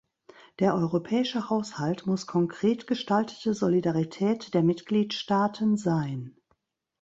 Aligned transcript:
Der 0.57 0.73
europäische 0.73 1.51
Haushalt 1.51 2.07
muss 2.07 2.25
konkret 2.25 2.87
gestaltete 2.87 3.53
Solidarität 3.53 4.55
der 4.55 4.63
Mitgliedstaaten 4.63 5.77
sein. 5.77 6.35